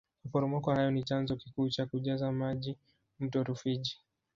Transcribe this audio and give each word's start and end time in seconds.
maporomoko 0.23 0.71
hayo 0.71 0.91
ni 0.91 1.03
chanzo 1.03 1.35
kikuu 1.35 1.69
cha 1.69 1.85
kujaza 1.85 2.31
maji 2.31 2.77
mto 3.19 3.43
rufiji 3.43 3.97